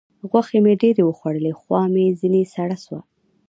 [0.29, 2.99] غوښې مې ډېرې وخوړلې؛ خوا مې ځينې سړه سوه.